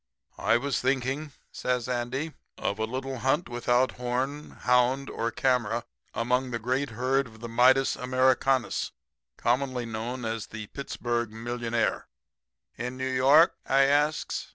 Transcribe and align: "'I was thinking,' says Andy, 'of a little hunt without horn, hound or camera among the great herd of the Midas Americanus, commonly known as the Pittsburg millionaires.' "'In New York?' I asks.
"'I 0.39 0.57
was 0.57 0.81
thinking,' 0.81 1.31
says 1.51 1.87
Andy, 1.87 2.33
'of 2.57 2.79
a 2.79 2.85
little 2.85 3.19
hunt 3.19 3.47
without 3.47 3.91
horn, 3.97 4.49
hound 4.61 5.11
or 5.11 5.29
camera 5.29 5.85
among 6.15 6.49
the 6.49 6.57
great 6.57 6.89
herd 6.89 7.27
of 7.27 7.39
the 7.39 7.47
Midas 7.47 7.95
Americanus, 7.95 8.93
commonly 9.37 9.85
known 9.85 10.25
as 10.25 10.47
the 10.47 10.65
Pittsburg 10.73 11.29
millionaires.' 11.31 12.05
"'In 12.75 12.97
New 12.97 13.07
York?' 13.11 13.55
I 13.67 13.83
asks. 13.83 14.49